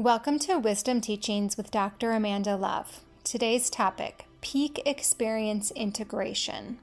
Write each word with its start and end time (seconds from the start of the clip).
Welcome 0.00 0.38
to 0.38 0.56
Wisdom 0.56 1.02
Teachings 1.02 1.58
with 1.58 1.70
Dr. 1.70 2.12
Amanda 2.12 2.56
Love. 2.56 3.00
Today's 3.22 3.68
topic 3.68 4.24
Peak 4.40 4.80
Experience 4.86 5.70
Integration. 5.72 6.78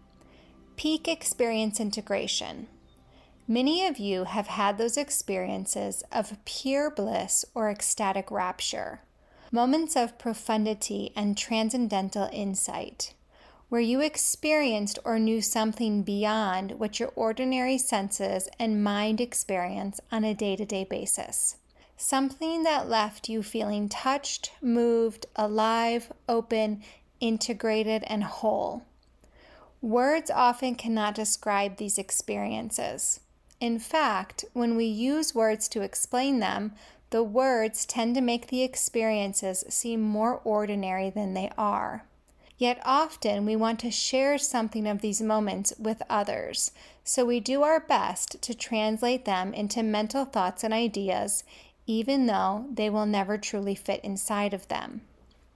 Peak 0.75 1.07
Experience 1.07 1.79
Integration. 1.79 2.67
Many 3.47 3.87
of 3.87 3.97
you 3.97 4.25
have 4.25 4.45
had 4.45 4.77
those 4.77 4.97
experiences 4.97 6.03
of 6.11 6.37
pure 6.45 6.91
bliss 6.91 7.43
or 7.55 7.71
ecstatic 7.71 8.29
rapture, 8.29 9.01
moments 9.51 9.95
of 9.95 10.19
profundity 10.19 11.11
and 11.15 11.35
transcendental 11.35 12.29
insight, 12.31 13.15
where 13.69 13.81
you 13.81 13.99
experienced 13.99 14.99
or 15.03 15.17
knew 15.17 15.41
something 15.41 16.03
beyond 16.03 16.73
what 16.73 16.99
your 16.99 17.11
ordinary 17.15 17.79
senses 17.79 18.47
and 18.59 18.83
mind 18.83 19.19
experience 19.19 19.99
on 20.11 20.23
a 20.23 20.35
day 20.35 20.55
to 20.55 20.65
day 20.65 20.83
basis 20.83 21.55
something 21.97 22.63
that 22.63 22.87
left 22.87 23.27
you 23.27 23.41
feeling 23.43 23.89
touched, 23.89 24.51
moved, 24.61 25.25
alive, 25.35 26.13
open, 26.29 26.81
integrated, 27.19 28.03
and 28.05 28.23
whole. 28.23 28.83
Words 29.81 30.31
often 30.31 30.75
cannot 30.75 31.15
describe 31.15 31.77
these 31.77 31.97
experiences. 31.97 33.19
In 33.59 33.79
fact, 33.79 34.45
when 34.53 34.75
we 34.75 34.85
use 34.85 35.35
words 35.35 35.67
to 35.69 35.81
explain 35.81 36.39
them, 36.39 36.73
the 37.09 37.23
words 37.23 37.85
tend 37.85 38.15
to 38.15 38.21
make 38.21 38.47
the 38.47 38.63
experiences 38.63 39.63
seem 39.69 40.01
more 40.01 40.41
ordinary 40.43 41.09
than 41.09 41.33
they 41.33 41.49
are. 41.57 42.03
Yet 42.57 42.81
often 42.83 43.45
we 43.45 43.55
want 43.55 43.79
to 43.81 43.91
share 43.91 44.37
something 44.37 44.87
of 44.87 45.01
these 45.01 45.21
moments 45.21 45.73
with 45.77 46.01
others, 46.09 46.71
so 47.03 47.23
we 47.23 47.39
do 47.39 47.61
our 47.61 47.79
best 47.79 48.41
to 48.41 48.55
translate 48.55 49.25
them 49.25 49.53
into 49.53 49.83
mental 49.83 50.25
thoughts 50.25 50.63
and 50.63 50.73
ideas 50.73 51.43
even 51.87 52.27
though 52.27 52.67
they 52.71 52.89
will 52.89 53.05
never 53.05 53.37
truly 53.37 53.73
fit 53.73 54.01
inside 54.03 54.53
of 54.53 54.67
them. 54.67 55.01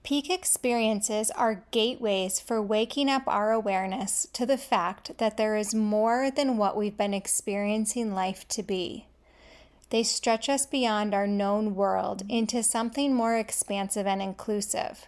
Peak 0.03 0.31
experiences 0.31 1.29
are 1.31 1.63
gateways 1.69 2.39
for 2.39 2.59
waking 2.59 3.07
up 3.07 3.21
our 3.27 3.51
awareness 3.51 4.27
to 4.33 4.47
the 4.47 4.57
fact 4.57 5.17
that 5.19 5.37
there 5.37 5.55
is 5.55 5.75
more 5.75 6.31
than 6.31 6.57
what 6.57 6.75
we've 6.75 6.97
been 6.97 7.13
experiencing 7.13 8.15
life 8.15 8.47
to 8.47 8.63
be. 8.63 9.05
They 9.91 10.01
stretch 10.01 10.49
us 10.49 10.65
beyond 10.65 11.13
our 11.13 11.27
known 11.27 11.75
world 11.75 12.23
into 12.29 12.63
something 12.63 13.13
more 13.13 13.37
expansive 13.37 14.07
and 14.07 14.21
inclusive. 14.21 15.05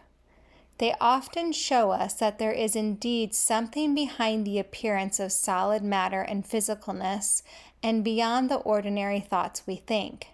They 0.77 0.93
often 0.99 1.53
show 1.53 1.91
us 1.91 2.13
that 2.15 2.37
there 2.37 2.51
is 2.51 2.75
indeed 2.75 3.33
something 3.33 3.95
behind 3.95 4.45
the 4.45 4.59
appearance 4.59 5.19
of 5.19 5.31
solid 5.31 5.83
matter 5.83 6.21
and 6.21 6.43
physicalness 6.43 7.41
and 7.81 8.03
beyond 8.03 8.49
the 8.49 8.57
ordinary 8.57 9.21
thoughts 9.21 9.63
we 9.65 9.77
think. 9.77 10.27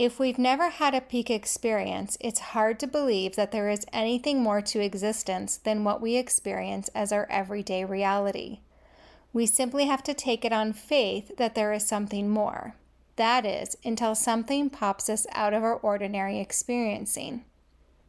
If 0.00 0.18
we've 0.18 0.38
never 0.38 0.70
had 0.70 0.94
a 0.94 1.02
peak 1.02 1.28
experience, 1.28 2.16
it's 2.20 2.40
hard 2.40 2.80
to 2.80 2.86
believe 2.86 3.36
that 3.36 3.52
there 3.52 3.68
is 3.68 3.84
anything 3.92 4.42
more 4.42 4.62
to 4.62 4.80
existence 4.80 5.58
than 5.58 5.84
what 5.84 6.00
we 6.00 6.16
experience 6.16 6.88
as 6.94 7.12
our 7.12 7.26
everyday 7.28 7.84
reality. 7.84 8.60
We 9.34 9.44
simply 9.44 9.84
have 9.88 10.02
to 10.04 10.14
take 10.14 10.42
it 10.42 10.54
on 10.54 10.72
faith 10.72 11.36
that 11.36 11.54
there 11.54 11.74
is 11.74 11.86
something 11.86 12.30
more. 12.30 12.76
That 13.16 13.44
is, 13.44 13.76
until 13.84 14.14
something 14.14 14.70
pops 14.70 15.10
us 15.10 15.26
out 15.32 15.52
of 15.52 15.62
our 15.62 15.76
ordinary 15.76 16.40
experiencing. 16.40 17.44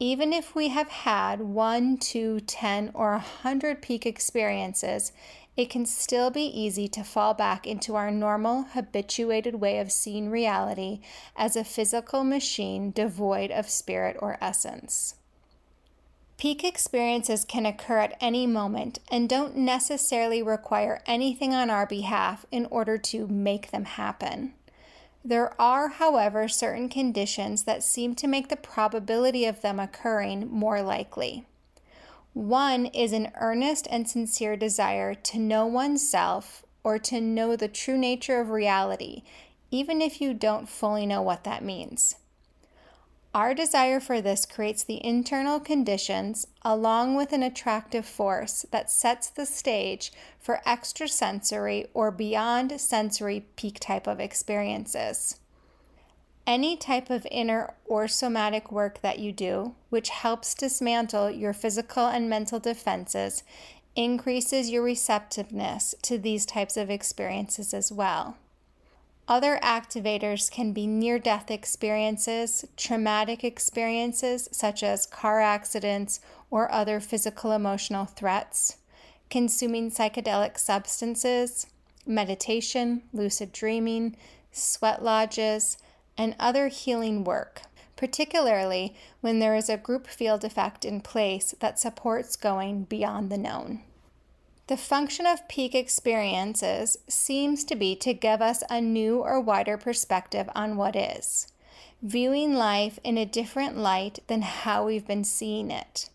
Even 0.02 0.34
if 0.34 0.56
we 0.56 0.70
have 0.70 0.88
had 0.88 1.42
one, 1.42 1.96
two, 1.96 2.40
ten, 2.40 2.90
or 2.96 3.14
a 3.14 3.20
hundred 3.20 3.84
peak 3.84 4.04
experiences, 4.04 5.12
it 5.56 5.70
can 5.70 5.86
still 5.86 6.32
be 6.32 6.42
easy 6.42 6.88
to 6.88 7.04
fall 7.04 7.36
back 7.36 7.68
into 7.68 7.96
our 7.96 8.10
normal, 8.10 8.64
habituated 8.74 9.62
way 9.62 9.78
of 9.78 9.92
seeing 9.92 10.32
reality 10.32 11.02
as 11.36 11.56
a 11.56 11.64
physical 11.64 12.24
machine 12.24 12.90
devoid 12.90 13.52
of 13.52 13.70
spirit 13.70 14.18
or 14.20 14.40
essence. 14.42 15.14
Peak 16.40 16.64
experiences 16.64 17.46
can 17.46 17.68
occur 17.68 18.00
at 18.00 18.18
any 18.20 18.48
moment 18.48 18.98
and 19.12 19.30
don't 19.30 19.56
necessarily 19.56 20.42
require 20.42 21.04
anything 21.06 21.54
on 21.54 21.70
our 21.70 21.86
behalf 21.86 22.44
in 22.52 22.66
order 22.72 22.98
to 22.98 23.28
make 23.28 23.70
them 23.70 23.86
happen. 23.86 24.56
There 25.24 25.60
are, 25.62 25.90
however, 25.90 26.48
certain 26.48 26.90
conditions 26.90 27.64
that 27.64 27.84
seem 27.84 28.16
to 28.16 28.28
make 28.28 28.50
the 28.50 28.56
probability 28.56 29.46
of 29.46 29.62
them 29.62 29.80
occurring 29.80 30.50
more 30.50 30.82
likely. 30.82 31.46
One 32.34 32.88
is 32.88 33.14
an 33.14 33.32
earnest 33.40 33.88
and 33.92 34.10
sincere 34.10 34.56
desire 34.56 35.14
to 35.14 35.38
know 35.38 35.66
oneself 35.68 36.66
or 36.84 36.98
to 37.00 37.22
know 37.22 37.56
the 37.56 37.68
true 37.68 37.98
nature 37.98 38.40
of 38.40 38.50
reality, 38.50 39.24
even 39.70 40.02
if 40.02 40.22
you 40.22 40.34
don't 40.34 40.68
fully 40.68 41.06
know 41.06 41.22
what 41.22 41.44
that 41.44 41.64
means. 41.64 42.16
Our 43.34 43.54
desire 43.54 44.02
for 44.02 44.20
this 44.20 44.46
creates 44.46 44.84
the 44.84 45.04
internal 45.06 45.62
conditions, 45.62 46.48
along 46.64 47.16
with 47.16 47.32
an 47.32 47.44
attractive 47.44 48.06
force 48.06 48.66
that 48.72 48.92
sets 48.92 49.30
the 49.30 49.46
stage 49.46 50.12
for 50.38 50.62
extrasensory 50.68 51.88
or 51.94 52.12
beyond 52.12 52.80
sensory 52.82 53.46
peak 53.56 53.80
type 53.80 54.06
of 54.06 54.20
experiences. 54.20 55.40
Any 56.46 56.76
type 56.76 57.10
of 57.10 57.26
inner 57.32 57.74
or 57.86 58.10
somatic 58.10 58.70
work 58.70 59.02
that 59.02 59.20
you 59.20 59.32
do, 59.32 59.76
which 59.90 60.10
helps 60.10 60.54
dismantle 60.54 61.32
your 61.32 61.54
physical 61.54 62.08
and 62.08 62.30
mental 62.30 62.60
defenses, 62.60 63.44
increases 63.96 64.70
your 64.70 64.84
receptiveness 64.84 65.96
to 66.02 66.18
these 66.18 66.46
types 66.46 66.76
of 66.76 66.90
experiences 66.90 67.74
as 67.74 67.94
well. 67.94 68.36
Other 69.32 69.60
activators 69.64 70.52
can 70.52 70.74
be 70.74 70.86
near 70.86 71.18
death 71.18 71.50
experiences, 71.50 72.66
traumatic 72.76 73.46
experiences 73.46 74.50
such 74.52 74.84
as 74.84 75.06
car 75.06 75.40
accidents 75.40 76.20
or 76.50 76.70
other 76.70 77.00
physical 77.00 77.54
emotional 77.54 78.04
threats, 78.04 78.76
consuming 79.30 79.90
psychedelic 79.90 80.58
substances, 80.58 81.66
meditation, 82.06 83.04
lucid 83.14 83.54
dreaming, 83.54 84.18
sweat 84.52 85.02
lodges, 85.02 85.78
and 86.18 86.36
other 86.38 86.68
healing 86.68 87.24
work, 87.24 87.62
particularly 87.96 88.94
when 89.22 89.40
there 89.40 89.56
is 89.56 89.70
a 89.70 89.78
group 89.78 90.08
field 90.08 90.44
effect 90.44 90.84
in 90.84 91.00
place 91.00 91.56
that 91.62 91.80
supports 91.80 92.36
going 92.36 92.84
beyond 92.84 93.32
the 93.32 93.38
known. 93.38 93.80
The 94.72 94.78
function 94.78 95.26
of 95.26 95.50
peak 95.50 95.76
experiences 95.76 96.96
seems 97.10 97.66
to 97.66 97.76
be 97.76 97.94
to 97.98 98.14
give 98.14 98.42
us 98.42 98.64
a 98.70 98.80
new 98.80 99.18
or 99.18 99.38
wider 99.38 99.76
perspective 99.78 100.50
on 100.56 100.78
what 100.78 100.96
is, 100.96 101.52
viewing 102.02 102.56
life 102.56 102.98
in 103.04 103.18
a 103.18 103.26
different 103.26 103.76
light 103.76 104.20
than 104.28 104.44
how 104.44 104.86
we've 104.86 105.06
been 105.06 105.26
seeing 105.26 105.72
it. 105.72 106.10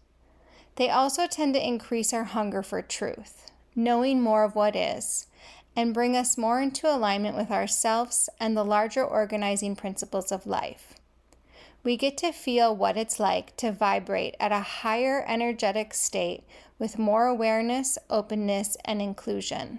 They 0.77 0.89
also 0.89 1.27
tend 1.27 1.53
to 1.53 1.63
increase 1.63 2.15
our 2.15 2.25
hunger 2.25 2.63
for 2.63 2.81
truth, 2.81 3.51
knowing 3.75 4.23
more 4.23 4.43
of 4.43 4.55
what 4.55 4.75
is, 4.75 5.27
and 5.77 5.93
bring 5.93 6.17
us 6.17 6.39
more 6.39 6.63
into 6.63 6.91
alignment 6.91 7.37
with 7.37 7.51
ourselves 7.51 8.31
and 8.41 8.57
the 8.57 8.65
larger 8.65 9.05
organizing 9.05 9.77
principles 9.77 10.33
of 10.33 10.47
life. 10.47 10.95
We 11.87 11.97
get 11.97 12.17
to 12.17 12.33
feel 12.33 12.75
what 12.75 12.97
it's 12.97 13.21
like 13.21 13.57
to 13.59 13.71
vibrate 13.71 14.35
at 14.41 14.51
a 14.51 14.59
higher 14.59 15.25
energetic 15.29 15.95
state 15.95 16.43
with 16.81 16.99
more 16.99 17.27
awareness, 17.27 17.97
openness, 18.11 18.77
and 18.85 19.01
inclusion. 19.01 19.79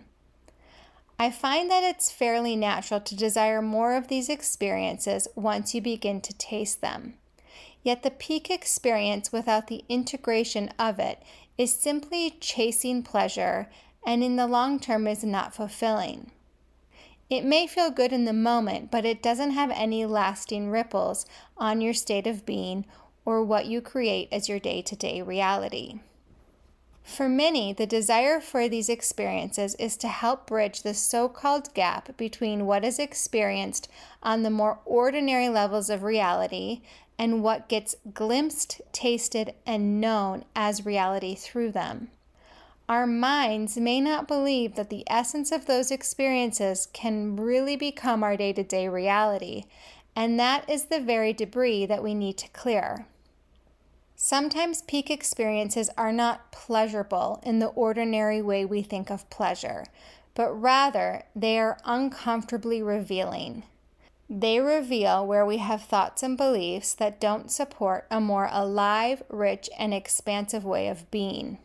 I 1.20 1.32
find 1.32 1.70
that 1.70 1.84
it's 1.84 2.10
fairly 2.10 2.56
natural 2.56 3.02
to 3.02 3.14
desire 3.14 3.62
more 3.62 3.94
of 3.98 4.08
these 4.08 4.30
experiences 4.30 5.28
once 5.36 5.76
you 5.76 5.82
begin 5.82 6.22
to 6.22 6.34
taste 6.38 6.80
them. 6.80 7.16
Yet 7.84 8.04
the 8.04 8.12
peak 8.12 8.50
experience 8.50 9.34
without 9.34 9.68
the 9.68 9.84
integration 9.90 10.70
of 10.80 11.00
it 11.00 11.22
is 11.58 11.74
simply 11.74 12.38
chasing 12.40 13.04
pleasure 13.04 13.68
and 14.06 14.24
in 14.24 14.38
the 14.38 14.48
long 14.48 14.80
term 14.80 15.08
is 15.08 15.26
not 15.26 15.54
fulfilling. 15.54 16.32
It 17.30 17.44
may 17.44 17.68
feel 17.68 17.92
good 17.92 18.14
in 18.14 18.26
the 18.26 18.34
moment, 18.34 18.90
but 18.90 19.06
it 19.06 19.22
doesn't 19.22 19.52
have 19.52 19.72
any 19.72 20.06
lasting 20.06 20.70
ripples 20.70 21.26
on 21.58 21.82
your 21.82 21.94
state 21.94 22.26
of 22.26 22.46
being 22.46 22.86
or 23.26 23.44
what 23.44 23.66
you 23.66 23.82
create 23.82 24.30
as 24.32 24.48
your 24.48 24.60
day 24.60 24.82
to 24.84 24.96
day 24.96 25.22
reality. 25.22 26.00
For 27.04 27.28
many, 27.30 27.74
the 27.74 27.88
desire 27.88 28.40
for 28.40 28.68
these 28.68 28.90
experiences 28.90 29.76
is 29.76 29.96
to 29.98 30.08
help 30.08 30.48
bridge 30.48 30.82
the 30.82 30.94
so 30.94 31.30
called 31.30 31.74
gap 31.74 32.16
between 32.18 32.66
what 32.66 32.84
is 32.84 33.00
experienced 33.00 33.90
on 34.22 34.44
the 34.44 34.50
more 34.50 34.80
ordinary 34.86 35.50
levels 35.50 35.90
of 35.90 36.04
reality 36.04 36.82
and 37.18 37.42
what 37.42 37.70
gets 37.70 37.96
glimpsed, 38.14 38.82
tasted, 38.92 39.54
and 39.66 40.00
known 40.00 40.46
as 40.56 40.86
reality 40.86 41.34
through 41.34 41.72
them. 41.72 42.10
Our 42.90 43.06
minds 43.06 43.76
may 43.76 44.00
not 44.00 44.30
believe 44.30 44.76
that 44.76 44.90
the 44.90 45.04
essence 45.08 45.52
of 45.52 45.66
those 45.66 45.92
experiences 45.92 46.88
can 46.94 47.36
really 47.36 47.76
become 47.76 48.24
our 48.24 48.38
day 48.38 48.54
to 48.54 48.64
day 48.64 48.88
reality, 48.88 49.66
and 50.16 50.40
that 50.40 50.70
is 50.70 50.86
the 50.86 51.02
very 51.02 51.34
debris 51.34 51.86
that 51.88 52.02
we 52.02 52.14
need 52.14 52.38
to 52.38 52.48
clear. 52.50 53.06
Sometimes 54.16 54.84
peak 54.84 55.12
experiences 55.12 55.90
are 55.98 56.14
not 56.14 56.54
pleasurable 56.54 57.42
in 57.44 57.60
the 57.60 57.68
ordinary 57.68 58.42
way 58.42 58.64
we 58.64 58.82
think 58.82 59.12
of 59.12 59.30
pleasure, 59.30 59.84
but 60.34 60.54
rather 60.54 61.24
they 61.36 61.60
are 61.60 61.78
uncomfortably 61.84 62.82
revealing. 62.82 63.64
They 64.30 64.62
reveal 64.62 65.28
where 65.28 65.46
we 65.46 65.58
have 65.58 65.84
thoughts 65.84 66.24
and 66.24 66.38
beliefs 66.38 66.94
that 66.94 67.20
don't 67.20 67.52
support 67.52 68.08
a 68.10 68.22
more 68.22 68.48
alive, 68.50 69.24
rich, 69.28 69.70
and 69.78 69.94
expansive 69.94 70.64
way 70.64 70.88
of 70.88 71.12
being. 71.12 71.58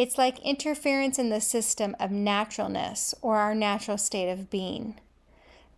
It's 0.00 0.16
like 0.16 0.38
interference 0.38 1.18
in 1.18 1.28
the 1.28 1.42
system 1.42 1.94
of 2.00 2.10
naturalness 2.10 3.14
or 3.20 3.36
our 3.36 3.54
natural 3.54 3.98
state 3.98 4.30
of 4.30 4.48
being. 4.48 4.98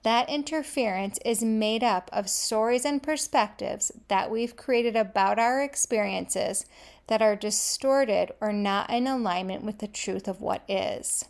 That 0.05 0.31
interference 0.31 1.19
is 1.25 1.43
made 1.43 1.83
up 1.83 2.09
of 2.13 2.31
stories 2.31 2.85
and 2.85 3.03
perspectives 3.03 3.91
that 4.07 4.31
we've 4.31 4.55
created 4.55 4.95
about 4.95 5.41
our 5.41 5.61
experiences 5.61 6.67
that 7.09 7.21
are 7.21 7.35
distorted 7.35 8.31
or 8.41 8.53
not 8.53 8.91
in 8.91 9.09
alignment 9.09 9.65
with 9.65 9.79
the 9.79 9.89
truth 9.89 10.29
of 10.29 10.41
what 10.41 10.63
is. 10.69 11.25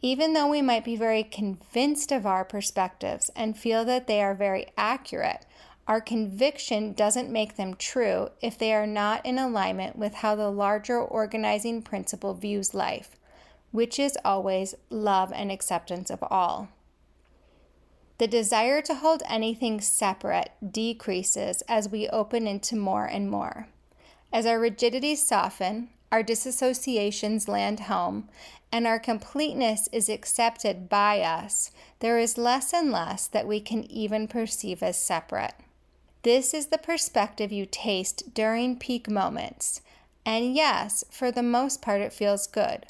Even 0.00 0.32
though 0.32 0.48
we 0.48 0.62
might 0.62 0.86
be 0.86 0.96
very 0.96 1.22
convinced 1.22 2.10
of 2.10 2.24
our 2.24 2.42
perspectives 2.42 3.30
and 3.36 3.58
feel 3.58 3.84
that 3.84 4.06
they 4.06 4.22
are 4.22 4.34
very 4.34 4.68
accurate, 4.78 5.44
our 5.88 6.02
conviction 6.02 6.92
doesn't 6.92 7.32
make 7.32 7.56
them 7.56 7.74
true 7.74 8.28
if 8.42 8.58
they 8.58 8.74
are 8.74 8.86
not 8.86 9.24
in 9.24 9.38
alignment 9.38 9.96
with 9.96 10.12
how 10.12 10.36
the 10.36 10.50
larger 10.50 11.00
organizing 11.00 11.80
principle 11.80 12.34
views 12.34 12.74
life, 12.74 13.16
which 13.70 13.98
is 13.98 14.18
always 14.22 14.74
love 14.90 15.32
and 15.34 15.50
acceptance 15.50 16.10
of 16.10 16.22
all. 16.30 16.68
The 18.18 18.26
desire 18.26 18.82
to 18.82 18.96
hold 18.96 19.22
anything 19.30 19.80
separate 19.80 20.50
decreases 20.70 21.62
as 21.66 21.88
we 21.88 22.06
open 22.08 22.46
into 22.46 22.76
more 22.76 23.06
and 23.06 23.30
more. 23.30 23.68
As 24.30 24.44
our 24.44 24.60
rigidities 24.60 25.24
soften, 25.24 25.88
our 26.12 26.22
disassociations 26.22 27.48
land 27.48 27.80
home, 27.80 28.28
and 28.70 28.86
our 28.86 28.98
completeness 28.98 29.88
is 29.90 30.10
accepted 30.10 30.90
by 30.90 31.20
us, 31.20 31.70
there 32.00 32.18
is 32.18 32.36
less 32.36 32.74
and 32.74 32.92
less 32.92 33.26
that 33.26 33.46
we 33.46 33.60
can 33.60 33.90
even 33.90 34.28
perceive 34.28 34.82
as 34.82 34.98
separate. 34.98 35.54
This 36.22 36.52
is 36.52 36.66
the 36.66 36.78
perspective 36.78 37.52
you 37.52 37.64
taste 37.64 38.34
during 38.34 38.76
peak 38.76 39.08
moments, 39.08 39.80
and 40.26 40.54
yes, 40.54 41.04
for 41.10 41.30
the 41.30 41.42
most 41.42 41.80
part, 41.80 42.00
it 42.00 42.12
feels 42.12 42.46
good. 42.46 42.86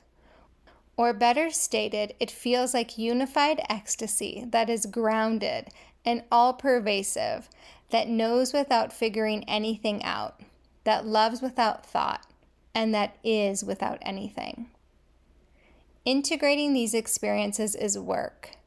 Or 0.96 1.12
better 1.12 1.50
stated, 1.50 2.14
it 2.18 2.30
feels 2.30 2.74
like 2.74 2.98
unified 2.98 3.60
ecstasy 3.68 4.44
that 4.48 4.68
is 4.68 4.86
grounded 4.86 5.68
and 6.04 6.24
all 6.32 6.54
pervasive, 6.54 7.48
that 7.90 8.08
knows 8.08 8.52
without 8.52 8.92
figuring 8.92 9.44
anything 9.48 10.02
out, 10.02 10.40
that 10.84 11.06
loves 11.06 11.42
without 11.42 11.84
thought, 11.84 12.26
and 12.74 12.94
that 12.94 13.16
is 13.22 13.62
without 13.62 13.98
anything. 14.02 14.70
Integrating 16.04 16.72
these 16.72 16.94
experiences 16.94 17.74
is 17.74 17.98
work. 17.98 18.57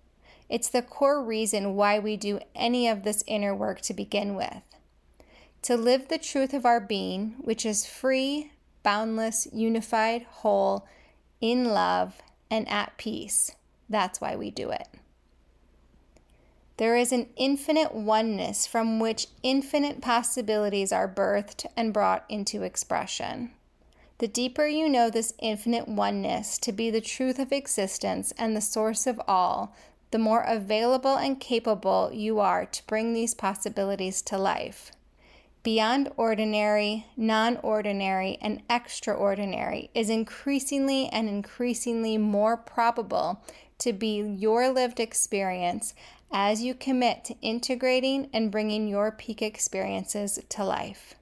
It's 0.52 0.68
the 0.68 0.82
core 0.82 1.24
reason 1.24 1.76
why 1.76 1.98
we 1.98 2.18
do 2.18 2.42
any 2.54 2.86
of 2.90 3.04
this 3.04 3.24
inner 3.26 3.56
work 3.56 3.80
to 3.84 3.94
begin 3.94 4.36
with. 4.36 4.62
To 5.62 5.78
live 5.78 6.10
the 6.10 6.18
truth 6.18 6.54
of 6.54 6.66
our 6.66 6.82
being, 6.82 7.36
which 7.40 7.66
is 7.66 7.86
free, 7.86 8.52
boundless, 8.84 9.48
unified, 9.54 10.24
whole, 10.24 10.86
in 11.40 11.64
love, 11.64 12.22
and 12.50 12.68
at 12.68 12.98
peace. 12.98 13.56
That's 13.88 14.20
why 14.20 14.36
we 14.36 14.52
do 14.52 14.72
it. 14.72 14.90
There 16.76 16.98
is 16.98 17.14
an 17.14 17.28
infinite 17.38 17.96
oneness 17.96 18.68
from 18.68 19.00
which 19.00 19.28
infinite 19.44 20.02
possibilities 20.02 20.92
are 20.92 21.08
birthed 21.08 21.66
and 21.78 21.94
brought 21.94 22.26
into 22.28 22.64
expression. 22.64 23.52
The 24.18 24.28
deeper 24.28 24.68
you 24.68 24.90
know 24.90 25.10
this 25.10 25.34
infinite 25.40 25.88
oneness 25.88 26.58
to 26.60 26.72
be 26.72 26.92
the 26.92 27.02
truth 27.02 27.40
of 27.40 27.54
existence 27.54 28.34
and 28.38 28.56
the 28.56 28.62
source 28.62 29.08
of 29.08 29.20
all, 29.28 29.74
the 30.12 30.20
more 30.20 30.44
available 30.44 31.16
and 31.16 31.40
capable 31.40 32.12
you 32.14 32.40
are 32.40 32.66
to 32.66 32.86
bring 32.86 33.14
these 33.14 33.34
possibilities 33.34 34.22
to 34.22 34.38
life. 34.38 34.92
Beyond 35.64 36.12
ordinary, 36.18 37.06
non 37.16 37.58
ordinary, 37.58 38.38
and 38.42 38.64
extraordinary 38.70 39.92
is 39.94 40.10
increasingly 40.10 41.08
and 41.08 41.30
increasingly 41.30 42.18
more 42.18 42.58
probable 42.58 43.44
to 43.80 43.94
be 43.94 44.22
your 44.22 44.70
lived 44.70 45.00
experience 45.00 45.94
as 46.32 46.64
you 46.64 46.74
commit 46.74 47.24
to 47.26 47.40
integrating 47.42 48.30
and 48.34 48.52
bringing 48.52 48.88
your 48.88 49.12
peak 49.12 49.42
experiences 49.42 50.40
to 50.50 50.64
life. 50.64 51.16